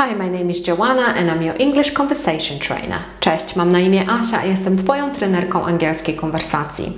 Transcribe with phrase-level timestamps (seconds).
[0.00, 2.98] Hi, my name is Joanna and I'm your English Conversation Trainer.
[3.20, 6.92] Cześć, mam na imię Asia i jestem Twoją trenerką angielskiej konwersacji.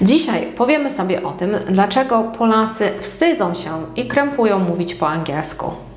[0.00, 5.89] Dzisiaj powiemy sobie o tym, dlaczego Polacy wstydzą się i krępują mówić po angielsku.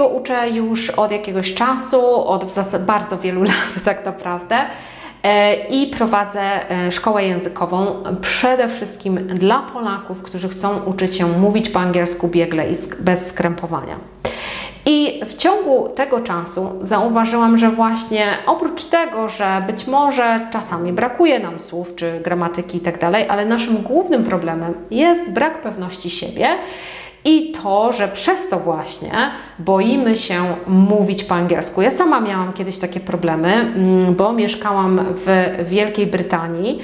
[0.00, 2.44] Angielskiego uczę już od jakiegoś czasu, od
[2.78, 4.56] bardzo wielu lat tak naprawdę.
[5.22, 11.68] E, I prowadzę e, szkołę językową przede wszystkim dla Polaków, którzy chcą uczyć się mówić
[11.68, 13.96] po angielsku biegle i bez skrępowania.
[14.86, 21.40] I w ciągu tego czasu zauważyłam, że właśnie oprócz tego, że być może czasami brakuje
[21.40, 26.48] nam słów czy gramatyki i tak ale naszym głównym problemem jest brak pewności siebie
[27.24, 31.82] i to, że przez to właśnie boimy się mówić po angielsku.
[31.82, 35.28] Ja sama miałam kiedyś takie problemy, mm, bo mieszkałam w
[35.68, 36.78] Wielkiej Brytanii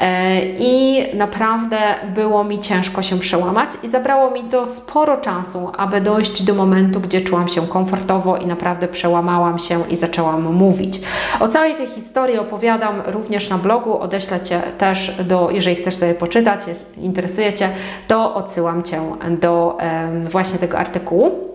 [0.00, 1.78] e, i naprawdę
[2.14, 7.00] było mi ciężko się przełamać i zabrało mi to sporo czasu, aby dojść do momentu,
[7.00, 11.00] gdzie czułam się komfortowo i naprawdę przełamałam się i zaczęłam mówić.
[11.40, 16.14] O całej tej historii opowiadam również na blogu, odeślę Cię też do, jeżeli chcesz sobie
[16.14, 17.68] poczytać, jest, interesuje Cię,
[18.08, 19.00] to odsyłam Cię
[19.40, 19.79] do
[20.28, 21.50] właśnie tego artykułu.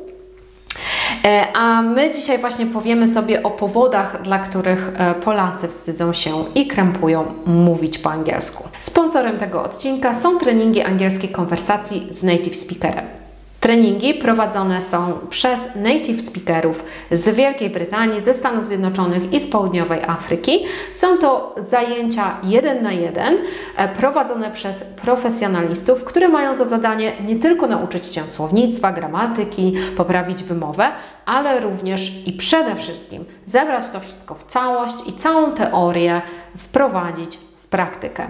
[1.26, 6.46] E, a my dzisiaj właśnie powiemy sobie o powodach, dla których e, Polacy wstydzą się
[6.56, 8.70] i krępują mówić po angielsku.
[8.80, 13.25] Sponsorem tego odcinka są treningi angielskiej konwersacji z native speakerem.
[13.66, 20.04] Treningi prowadzone są przez native speakerów z Wielkiej Brytanii, ze Stanów Zjednoczonych i z Południowej
[20.04, 20.66] Afryki.
[20.94, 23.38] Są to zajęcia jeden na jeden
[23.78, 30.44] e, prowadzone przez profesjonalistów, które mają za zadanie nie tylko nauczyć Cię słownictwa, gramatyki, poprawić
[30.44, 30.88] wymowę,
[31.26, 36.22] ale również i przede wszystkim zebrać to wszystko w całość i całą teorię
[36.58, 37.45] wprowadzić
[37.76, 38.28] praktykę.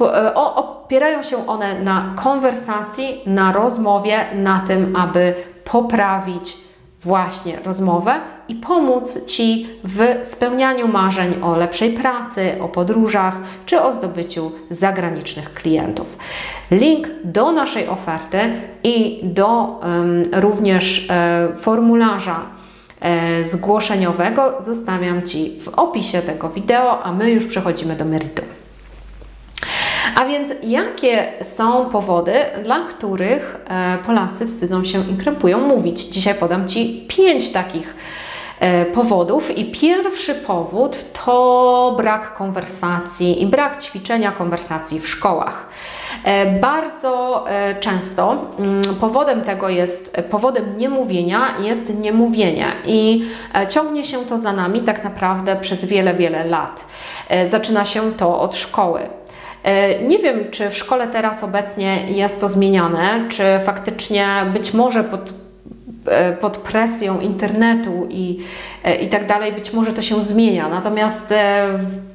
[0.00, 5.34] E, opierają się one na konwersacji, na rozmowie, na tym, aby
[5.64, 6.56] poprawić
[7.00, 8.14] właśnie rozmowę
[8.48, 13.34] i pomóc Ci w spełnianiu marzeń o lepszej pracy, o podróżach
[13.66, 16.16] czy o zdobyciu zagranicznych klientów.
[16.70, 18.38] Link do naszej oferty
[18.84, 22.40] i do um, również e, formularza
[23.00, 28.57] e, zgłoszeniowego zostawiam Ci w opisie tego wideo, a my już przechodzimy do meritum.
[30.14, 36.00] A więc jakie są powody, dla których e, Polacy wstydzą się i krępują mówić?
[36.04, 37.96] Dzisiaj podam Ci pięć takich
[38.60, 39.58] e, powodów.
[39.58, 45.68] I pierwszy powód to brak konwersacji i brak ćwiczenia konwersacji w szkołach.
[46.24, 47.44] E, bardzo
[47.80, 53.28] często mm, powodem tego jest, powodem niemówienia jest niemówienie i
[53.68, 56.84] ciągnie się to za nami tak naprawdę przez wiele, wiele lat.
[57.44, 59.00] Zaczyna się to od szkoły.
[59.62, 65.04] E, nie wiem, czy w szkole teraz obecnie jest to zmieniane, czy faktycznie być może
[65.04, 65.47] pod
[66.40, 68.38] pod presją internetu i,
[68.84, 70.68] e, i tak dalej, być może to się zmienia.
[70.68, 71.34] Natomiast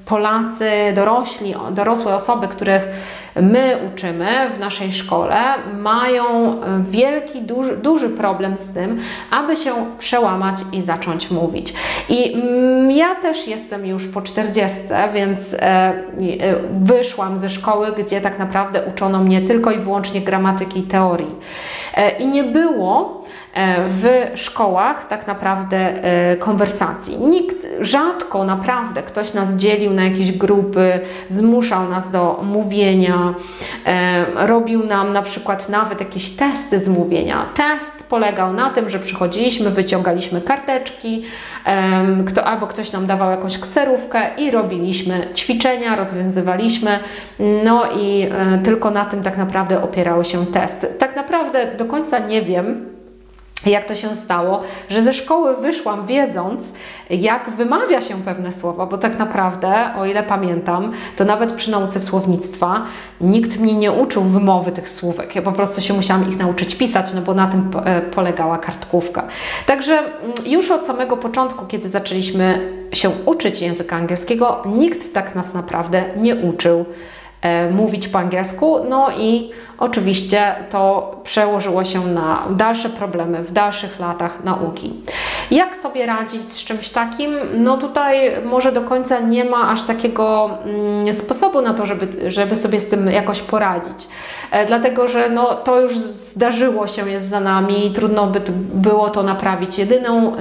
[0.06, 2.84] Polacy, dorośli, dorosłe osoby, których
[3.42, 5.36] my uczymy w naszej szkole,
[5.78, 6.24] mają
[6.81, 9.00] wielki, duży, duży problem z tym,
[9.31, 11.74] aby się przełamać i zacząć mówić.
[12.10, 14.78] I mm, ja też jestem już po 40,
[15.14, 15.94] więc e, e,
[16.74, 21.36] wyszłam ze szkoły, gdzie tak naprawdę uczono mnie tylko i wyłącznie gramatyki i teorii.
[21.96, 23.24] E, I nie było
[23.88, 25.94] w szkołach tak naprawdę
[26.40, 27.18] konwersacji.
[27.18, 31.00] Nikt, rzadko naprawdę ktoś nas dzielił na jakieś grupy,
[31.30, 33.34] zmuszał nas do mówienia,
[34.36, 37.46] robił nam na przykład nawet jakieś testy z mówienia.
[37.56, 41.24] Test polegał na tym, że przychodziliśmy, wyciągaliśmy karteczki,
[42.28, 47.00] kto, albo ktoś nam dawał jakąś kserówkę i robiliśmy ćwiczenia, rozwiązywaliśmy,
[47.63, 50.88] no i e, tylko na tym tak naprawdę opierały się testy.
[51.00, 52.93] Tak naprawdę do końca nie wiem,
[53.72, 56.74] jak to się stało, że ze szkoły wyszłam wiedząc,
[57.09, 62.00] jak wymawia się pewne słowa, bo tak naprawdę, o ile pamiętam, to nawet przy nauce
[62.00, 62.86] słownictwa
[63.21, 65.36] nikt mnie nie uczył wymowy tych słówek.
[65.36, 69.27] Ja po prostu się musiałam ich nauczyć pisać, no bo na tym e, polegała kartkówka.
[69.65, 75.54] Także mm, już od samego początku, kiedy zaczęliśmy się uczyć języka angielskiego, nikt tak nas
[75.54, 76.86] naprawdę nie uczył
[77.72, 78.80] mówić po angielsku.
[78.90, 84.94] No i oczywiście to przełożyło się na dalsze problemy w dalszych latach nauki.
[85.51, 87.36] Jak sobie radzić z czymś takim?
[87.54, 92.56] No tutaj może do końca nie ma aż takiego mm, sposobu na to, żeby, żeby
[92.56, 94.07] sobie z tym jakoś poradzić.
[94.51, 98.42] E, dlatego, że no, to już zdarzyło się, jest za nami trudno by
[98.74, 99.80] było to naprawić.
[99.80, 100.36] Jedyną,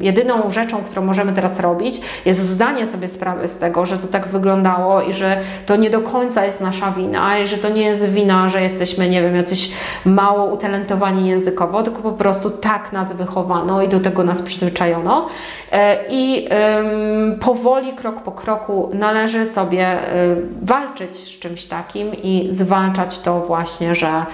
[0.00, 4.28] jedyną rzeczą, którą możemy teraz robić, jest zdanie sobie sprawy z tego, że to tak
[4.28, 8.10] wyglądało i że to nie do końca jest nasza wina i że to nie jest
[8.10, 9.72] wina, że jesteśmy, nie wiem, jacyś
[10.04, 15.26] mało utalentowani językowo, tylko po prostu tak nas wychowano i do tego nas przyzwyczajono.
[15.72, 16.48] E, I
[17.40, 23.94] powoli, krok po kroku należy sobie e, walczyć z czymś takim i zwalczać to właśnie,
[23.94, 24.26] że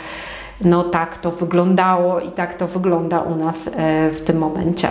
[0.64, 4.88] no tak to wyglądało i tak to wygląda u nas e, w tym momencie.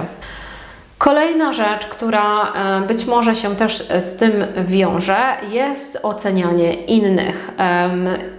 [0.99, 4.31] Kolejna rzecz, która e, być może się też e, z tym
[4.65, 5.17] wiąże,
[5.49, 7.51] jest ocenianie innych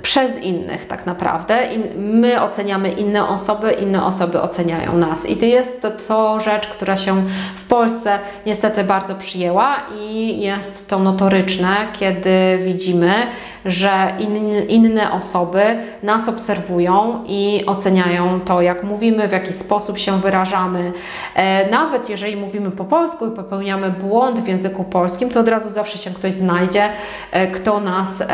[0.02, 1.68] przez innych, tak naprawdę.
[1.96, 5.26] my oceniamy inne osoby, inne osoby oceniają nas.
[5.26, 7.22] I to jest to, rzecz, która się
[7.70, 13.26] Polsce niestety bardzo przyjęła i jest to notoryczne, kiedy widzimy,
[13.64, 14.36] że in,
[14.68, 15.62] inne osoby
[16.02, 20.92] nas obserwują i oceniają to, jak mówimy, w jaki sposób się wyrażamy.
[21.34, 25.70] E, nawet jeżeli mówimy po polsku i popełniamy błąd w języku polskim, to od razu
[25.70, 26.88] zawsze się ktoś znajdzie,
[27.32, 28.26] e, kto nas e,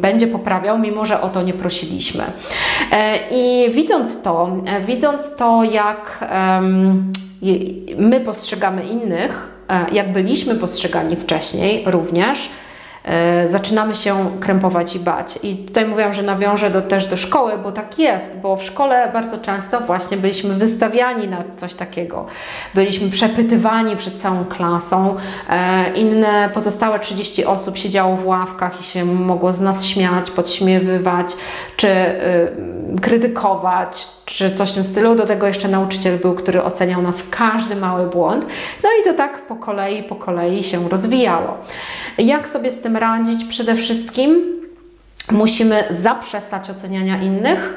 [0.00, 2.24] będzie poprawiał, mimo że o to nie prosiliśmy.
[2.92, 6.24] E, I widząc to, e, widząc to, jak
[7.96, 12.50] my postrzegamy innych, e, jak byliśmy postrzegani wcześniej również,
[13.46, 15.38] zaczynamy się krępować i bać.
[15.42, 19.10] I tutaj mówiłam, że nawiążę do, też do szkoły, bo tak jest, bo w szkole
[19.12, 22.24] bardzo często właśnie byliśmy wystawiani na coś takiego.
[22.74, 25.16] Byliśmy przepytywani przed całą klasą.
[25.50, 31.32] E, inne pozostałe 30 osób siedziało w ławkach i się mogło z nas śmiać, podśmiewywać,
[31.76, 35.14] czy y, krytykować, czy coś w tym stylu.
[35.14, 38.46] Do tego jeszcze nauczyciel był, który oceniał nas w każdy mały błąd.
[38.82, 41.56] No i to tak po kolei, po kolei się rozwijało.
[42.18, 43.44] Jak sobie z tym radzić?
[43.44, 44.42] Przede wszystkim
[45.30, 47.74] musimy zaprzestać oceniania innych,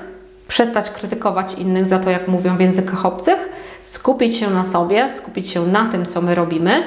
[0.47, 3.49] przestać krytykować innych za to, jak mówią w językach obcych,
[3.81, 6.83] skupić się na sobie, skupić się na tym, co my robimy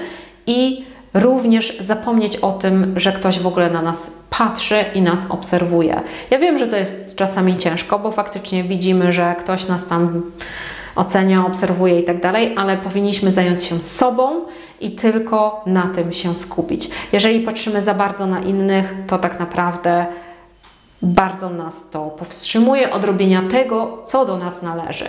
[0.46, 0.84] i
[1.14, 6.00] również zapomnieć o tym, że ktoś w ogóle na nas patrzy i nas obserwuje.
[6.31, 10.22] Ja wiem, że to jest czasami ciężko, bo faktycznie widzimy, że ktoś nas tam
[10.96, 14.46] ocenia, obserwuje i tak dalej, ale powinniśmy zająć się sobą
[14.81, 16.91] i tylko na tym się skupić.
[17.12, 20.06] Jeżeli patrzymy za bardzo na innych, to tak naprawdę
[21.02, 25.06] bardzo nas to powstrzymuje od robienia tego, co do nas należy.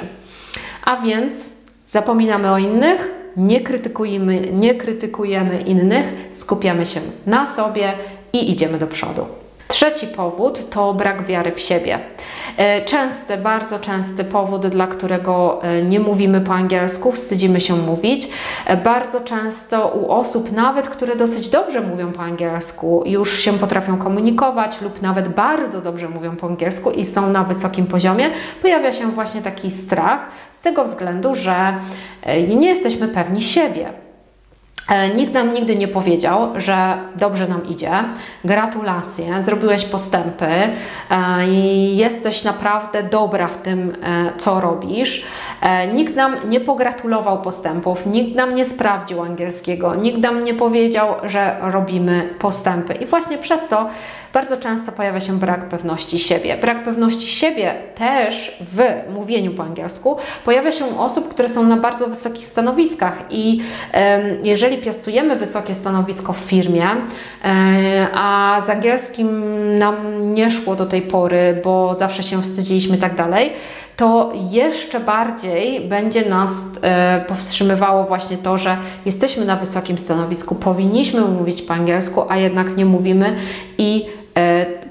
[0.85, 1.49] A więc
[1.85, 7.93] zapominamy o innych, nie krytykujemy, nie krytykujemy innych, skupiamy się na sobie
[8.33, 9.25] i idziemy do przodu.
[9.67, 11.99] Trzeci powód to brak wiary w siebie.
[12.57, 18.29] E, częsty, bardzo częsty powód, dla którego e, nie mówimy po angielsku, wstydzimy się mówić.
[18.65, 23.97] E, bardzo często u osób, nawet które dosyć dobrze mówią po angielsku, już się potrafią
[23.97, 28.29] komunikować lub nawet bardzo dobrze mówią po angielsku i są na wysokim poziomie,
[28.61, 31.79] pojawia się właśnie taki strach z tego względu, że
[32.47, 34.04] nie jesteśmy pewni siebie.
[34.89, 37.91] E, nikt nam nigdy nie powiedział, że dobrze nam idzie.
[38.43, 40.71] Gratulacje, zrobiłeś postępy e,
[41.47, 45.25] i jesteś naprawdę dobra w tym, e, co robisz.
[45.93, 51.57] Nikt nam nie pogratulował postępów, nikt nam nie sprawdził angielskiego, nikt nam nie powiedział, że
[51.61, 52.93] robimy postępy.
[52.93, 53.89] I właśnie przez to
[54.35, 56.57] bardzo często pojawia się brak pewności siebie.
[56.57, 58.79] Brak pewności siebie też w
[59.13, 63.61] mówieniu po angielsku pojawia się u osób, które są na bardzo wysokich stanowiskach i
[64.43, 66.87] jeżeli piastujemy wysokie stanowisko w firmie,
[67.43, 69.29] e, a z angielskim
[69.77, 69.95] nam
[70.33, 73.53] nie szło do tej pory, bo zawsze się wstydziliśmy i tak dalej,
[73.97, 76.51] to jeszcze bardziej będzie nas
[76.81, 82.77] e, powstrzymywało właśnie to, że jesteśmy na wysokim stanowisku, powinniśmy mówić po angielsku, a jednak
[82.77, 83.35] nie mówimy
[83.77, 84.05] i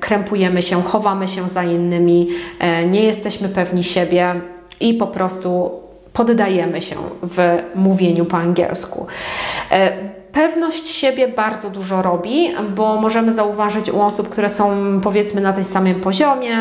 [0.01, 4.35] krępujemy się, chowamy się za innymi, e, nie jesteśmy pewni siebie
[4.81, 5.71] i po prostu
[6.13, 9.07] poddajemy się w mówieniu po angielsku.
[9.71, 9.93] E,
[10.33, 15.65] pewność siebie bardzo dużo robi, bo możemy zauważyć u osób, które są powiedzmy na tym
[15.65, 16.57] samym poziomie,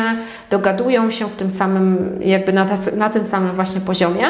[0.50, 4.24] dogadują się w tym samym, jakby na, na tym samym właśnie poziomie,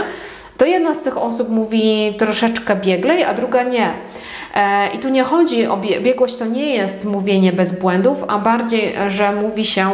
[0.57, 3.93] to jedna z tych osób mówi troszeczkę bieglej, a druga nie.
[4.55, 8.95] E, I tu nie chodzi o biegłość, to nie jest mówienie bez błędów, a bardziej,
[9.09, 9.91] że mówi się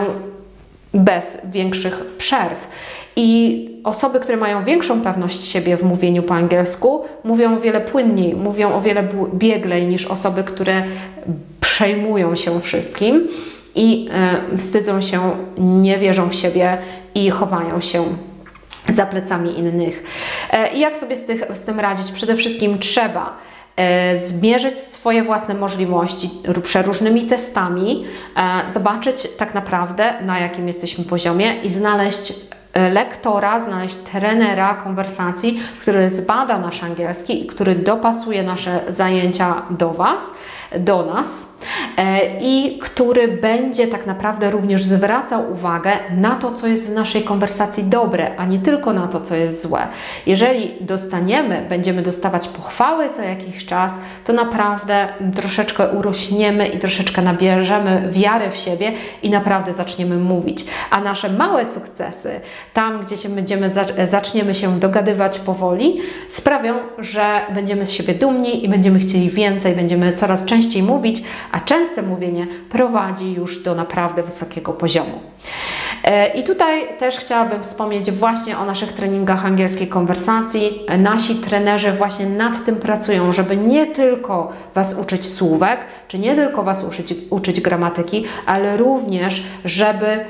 [0.95, 2.69] bez większych przerw.
[3.17, 8.35] I osoby, które mają większą pewność siebie w mówieniu po angielsku, mówią o wiele płynniej,
[8.35, 10.83] mówią o wiele bieglej niż osoby, które
[11.61, 13.29] przejmują się wszystkim.
[13.75, 14.09] i
[14.53, 15.21] e, wstydzą się,
[15.59, 16.79] nie wierzą w siebie
[17.15, 18.05] i chowają się
[18.89, 20.03] za plecami innych.
[20.51, 22.13] E, I jak sobie z, tych, z tym radzić?
[22.13, 23.37] Przede wszystkim trzeba
[23.77, 26.31] e, zmierzyć swoje własne możliwości
[26.63, 28.05] przeróżnymi testami,
[28.73, 32.33] zobaczyć tak naprawdę na jakim jesteśmy poziomie i znaleźć
[32.93, 40.23] lektora, znaleźć trenera konwersacji, który zbada nasz angielski i który dopasuje nasze zajęcia do Was,
[40.79, 41.51] do nas
[41.97, 47.23] E, i który będzie tak naprawdę również zwracał uwagę na to, co jest w naszej
[47.23, 49.89] konwersacji dobre, a nie tylko na to, co jest złe.
[50.27, 53.93] Jeżeli dostaniemy, będziemy dostawać pochwały co jakiś czas,
[54.25, 60.65] to naprawdę troszeczkę urośniemy i troszeczkę nabierzemy wiary w siebie i naprawdę zaczniemy mówić.
[60.91, 62.41] A nasze małe sukcesy,
[62.75, 63.71] tam gdzie się będziemy,
[64.05, 70.13] zaczniemy się dogadywać powoli, sprawią, że będziemy z siebie dumni i będziemy chcieli więcej, będziemy
[70.13, 75.21] coraz częściej mówić, a częste mówienie prowadzi już do naprawdę wysokiego poziomu.
[76.05, 80.83] E, I tutaj też chciałabym wspomnieć właśnie o naszych treningach angielskiej konwersacji.
[80.99, 86.63] Nasi trenerzy właśnie nad tym pracują, żeby nie tylko Was uczyć słówek, czy nie tylko
[86.63, 90.25] Was uczyć, uczyć gramatyki, ale również, żeby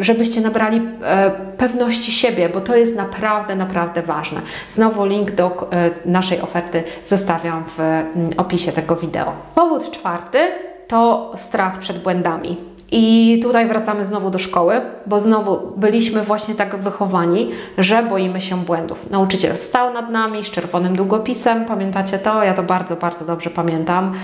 [0.00, 4.40] żebyście nabrali e, pewności siebie, bo to jest naprawdę, naprawdę ważne.
[4.68, 5.70] Znowu link do
[6.04, 9.32] naszej oferty zostawiam w mm, opisie tego wideo.
[9.54, 10.38] Powód czwarty
[10.88, 12.71] to strach przed błędami.
[12.94, 18.56] I tutaj wracamy znowu do szkoły, bo znowu byliśmy właśnie tak wychowani, że boimy się
[18.56, 19.10] błędów.
[19.10, 22.44] Nauczyciel stał nad nami z czerwonym długopisem, pamiętacie to?
[22.44, 24.14] Ja to bardzo, bardzo dobrze pamiętam.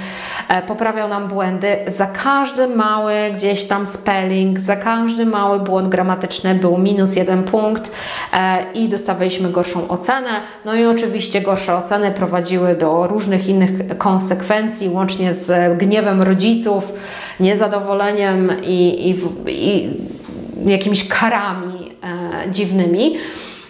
[0.49, 1.77] E, poprawiał nam błędy.
[1.87, 7.91] Za każdy mały gdzieś tam spelling, za każdy mały błąd gramatyczny był minus jeden punkt
[8.33, 10.31] e, i dostawaliśmy gorszą ocenę.
[10.65, 16.93] No i oczywiście gorsze oceny prowadziły do różnych innych konsekwencji, łącznie z gniewem rodziców,
[17.41, 19.17] niezadowoleniem i, i,
[19.49, 19.89] i
[20.71, 21.93] jakimiś karami
[22.47, 23.17] e, dziwnymi.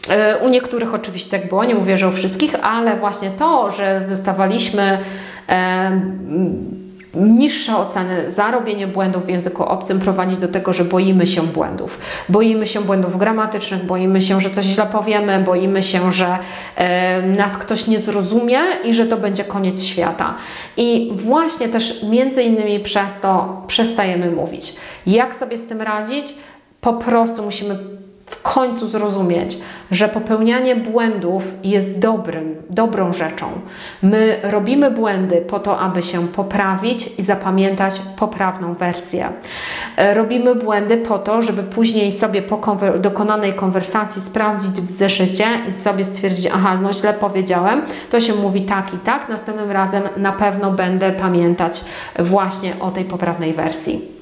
[0.09, 4.07] E, u niektórych oczywiście tak było, nie mówię, że u wszystkich, ale właśnie to, że
[4.09, 4.99] dostawaliśmy
[5.49, 6.01] e,
[7.15, 11.99] niższe oceny za robienie błędów w języku obcym prowadzi do tego, że boimy się błędów.
[12.29, 16.39] Boimy się błędów gramatycznych, boimy się, że coś źle powiemy, boimy się, że
[16.77, 20.35] e, nas ktoś nie zrozumie i że to będzie koniec świata.
[20.77, 24.75] I właśnie też między innymi przez to przestajemy mówić.
[25.07, 26.35] Jak sobie z tym radzić?
[26.81, 27.79] Po prostu musimy
[28.29, 29.59] w końcu zrozumieć,
[29.91, 33.47] że popełnianie błędów jest dobrym, dobrą rzeczą.
[34.03, 39.29] My robimy błędy po to, aby się poprawić i zapamiętać poprawną wersję.
[39.97, 45.47] E, robimy błędy po to, żeby później sobie po konwer dokonanej konwersacji sprawdzić w zeszycie
[45.71, 50.03] i sobie stwierdzić, aha, no źle powiedziałem, to się mówi tak i tak, następnym razem
[50.17, 51.85] na pewno będę pamiętać
[52.19, 54.19] właśnie o tej poprawnej wersji.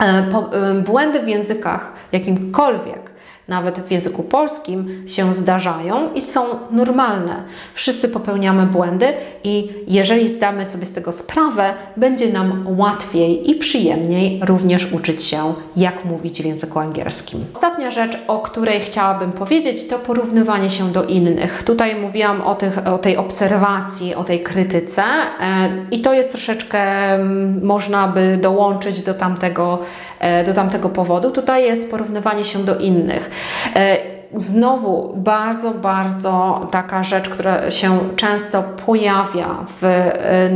[0.00, 3.15] E, e, błędy w językach jakimkolwiek
[3.48, 7.42] nawet w języku polskim się zdarzają i są normalne.
[7.74, 9.12] Wszyscy popełniamy błędy
[9.44, 15.54] i jeżeli zdamy sobie z tego sprawę, będzie nam łatwiej i przyjemniej również uczyć się,
[15.76, 17.44] jak mówić w języku angielskim.
[17.54, 21.62] Ostatnia rzecz, o której chciałabym powiedzieć, to porównywanie się do innych.
[21.62, 26.78] Tutaj mówiłam o, tych, o tej obserwacji, o tej krytyce e, i to jest troszeczkę,
[27.14, 29.78] mm, można by dołączyć do tamtego,
[30.18, 31.30] e, do tamtego powodu.
[31.30, 33.30] Tutaj jest porównywanie się do innych.
[33.76, 33.96] E,
[34.34, 40.50] znowu bardzo, bardzo taka rzecz, która się często pojawia w, e,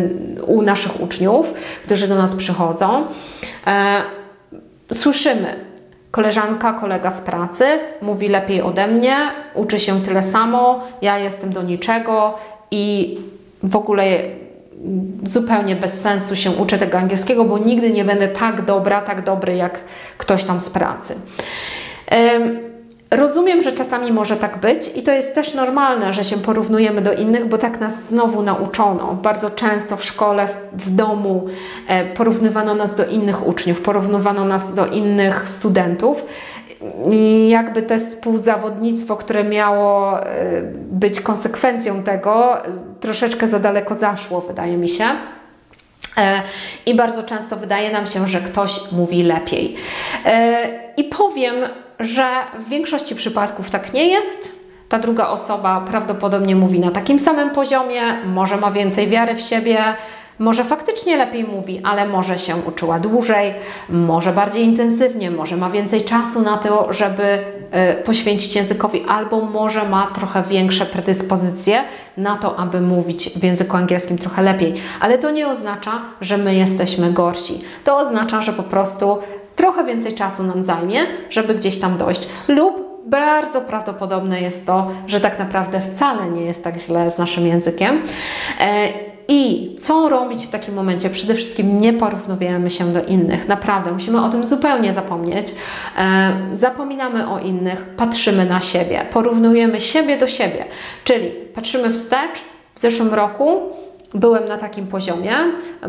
[0.46, 3.06] u naszych uczniów, którzy do nas przychodzą.
[3.66, 4.02] E,
[4.92, 5.54] słyszymy,
[6.10, 7.64] koleżanka, kolega z pracy
[8.02, 9.16] mówi lepiej ode mnie,
[9.54, 12.34] uczy się tyle samo, ja jestem do niczego
[12.70, 13.18] i
[13.62, 14.04] w ogóle
[15.24, 19.56] zupełnie bez sensu się uczę tego angielskiego, bo nigdy nie będę tak dobra, tak dobry
[19.56, 19.80] jak
[20.18, 21.16] ktoś tam z pracy.
[23.10, 27.12] Rozumiem, że czasami może tak być i to jest też normalne, że się porównujemy do
[27.12, 29.18] innych, bo tak nas znowu nauczono.
[29.22, 31.46] Bardzo często w szkole, w domu
[31.88, 36.26] e, porównywano nas do innych uczniów, porównywano nas do innych studentów.
[37.12, 42.56] I jakby to współzawodnictwo, które miało e, być konsekwencją tego,
[43.00, 45.04] troszeczkę za daleko zaszło, wydaje mi się.
[46.16, 46.42] E,
[46.86, 49.76] I bardzo często wydaje nam się, że ktoś mówi lepiej.
[50.96, 51.54] I powiem,
[52.00, 52.26] że
[52.60, 54.60] w większości przypadków tak nie jest.
[54.88, 59.84] Ta druga osoba prawdopodobnie mówi na takim samym poziomie, może ma więcej wiary w siebie,
[60.40, 63.54] może faktycznie lepiej mówi, ale może się uczyła dłużej,
[63.88, 67.38] może bardziej intensywnie, może ma więcej czasu na to, żeby
[68.00, 71.84] y, poświęcić językowi, albo może ma trochę większe predyspozycje
[72.16, 74.74] na to, aby mówić w języku angielskim trochę lepiej.
[75.00, 77.60] Ale to nie oznacza, że my jesteśmy gorsi.
[77.84, 79.18] To oznacza, że po prostu
[79.60, 81.00] trochę więcej czasu nam zajmie,
[81.30, 82.28] żeby gdzieś tam dojść.
[82.48, 87.46] Lub bardzo prawdopodobne jest to, że tak naprawdę wcale nie jest tak źle z naszym
[87.46, 88.02] językiem.
[88.60, 88.88] E,
[89.28, 91.10] I co robić w takim momencie?
[91.10, 93.48] Przede wszystkim nie porównujemy się do innych.
[93.48, 95.46] Naprawdę, musimy o tym zupełnie zapomnieć.
[95.98, 100.64] E, zapominamy o innych, patrzymy na siebie, porównujemy siebie do siebie.
[101.04, 102.40] Czyli patrzymy wstecz.
[102.74, 103.60] W zeszłym roku
[104.14, 105.32] byłem na takim poziomie,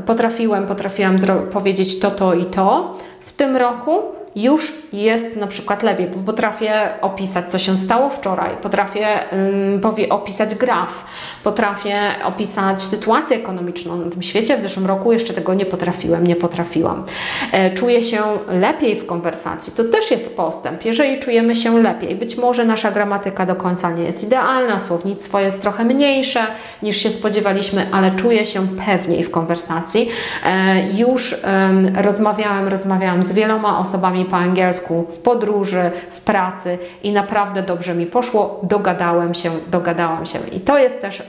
[0.05, 1.15] potrafiłem, potrafiłam
[1.51, 2.97] powiedzieć to, to i to.
[3.21, 4.01] W tym roku
[4.35, 10.55] już jest na przykład lepiej, bo potrafię opisać, co się stało wczoraj, potrafię um, opisać
[10.55, 11.05] graf,
[11.43, 14.57] potrafię opisać sytuację ekonomiczną na tym świecie.
[14.57, 17.03] W zeszłym roku jeszcze tego nie potrafiłem, nie potrafiłam.
[17.51, 19.73] E, czuję się lepiej w konwersacji.
[19.73, 20.85] To też jest postęp.
[20.85, 25.61] Jeżeli czujemy się lepiej, być może nasza gramatyka do końca nie jest idealna, słownictwo jest
[25.61, 26.39] trochę mniejsze
[26.83, 30.09] niż się spodziewaliśmy, ale czuję się pewniej w konwersacji.
[30.45, 31.35] E, już
[31.95, 38.05] rozmawiałem, rozmawiałam z wieloma osobami po angielsku w podróży, w pracy i naprawdę dobrze mi
[38.05, 41.23] poszło, dogadałem się, dogadałam się i to jest też,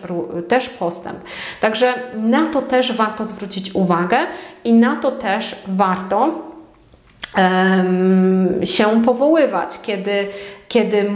[0.49, 1.19] też postęp.
[1.61, 4.19] Także na to też warto zwrócić uwagę
[4.65, 6.31] i na to też warto
[8.65, 10.29] się powoływać, kiedy,
[10.69, 11.11] kiedy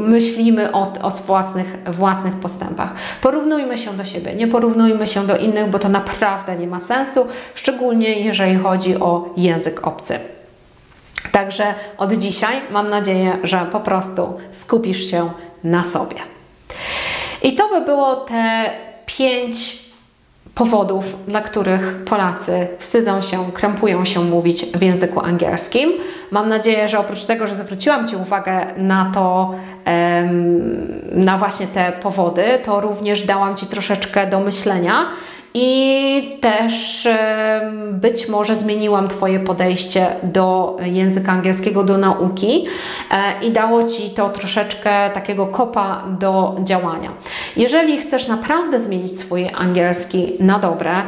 [0.00, 2.94] myślimy o, o własnych, własnych postępach.
[3.22, 7.26] Porównujmy się do siebie, nie porównujmy się do innych, bo to naprawdę nie ma sensu,
[7.54, 10.18] szczególnie jeżeli chodzi o język obcy.
[11.32, 15.30] Także od dzisiaj mam nadzieję, że po prostu skupisz się
[15.64, 16.16] na sobie.
[17.42, 18.70] I to by było te
[19.06, 19.80] pięć
[20.54, 25.92] powodów, dla których Polacy wstydzą się, krępują się mówić w języku angielskim.
[26.30, 29.54] Mam nadzieję, że oprócz tego, że zwróciłam Ci uwagę na to,
[31.12, 35.10] na właśnie te powody, to również dałam Ci troszeczkę do myślenia
[35.54, 37.08] i też
[37.92, 42.66] być może zmieniłam Twoje podejście do języka angielskiego, do nauki
[43.10, 47.12] e, i dało Ci to troszeczkę takiego kopa do działania.
[47.56, 51.02] Jeżeli chcesz naprawdę zmienić swój angielski na dobre,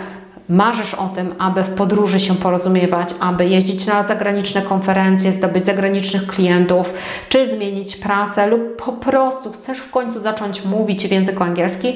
[0.48, 6.26] marzysz o tym, aby w podróży się porozumiewać, aby jeździć na zagraniczne konferencje, zdobyć zagranicznych
[6.26, 6.94] klientów,
[7.28, 11.92] czy zmienić pracę, lub po prostu chcesz w końcu zacząć mówić w języku angielskim,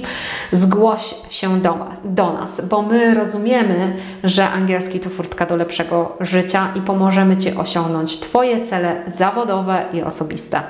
[0.53, 6.73] zgłoś się do, do nas, bo my rozumiemy, że angielski to furtka do lepszego życia
[6.75, 10.63] i pomożemy Ci osiągnąć Twoje cele zawodowe i osobiste.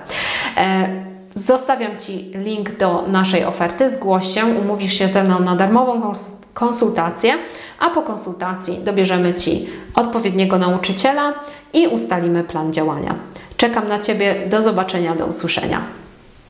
[0.56, 6.12] E, Zostawiam Ci link do naszej oferty, zgłoś się, umówisz się ze mną na darmową
[6.54, 7.32] konsultację,
[7.78, 11.34] a po konsultacji dobierzemy Ci odpowiedniego nauczyciela
[11.72, 13.14] i ustalimy plan działania.
[13.56, 15.80] Czekam na Ciebie, do zobaczenia, do usłyszenia.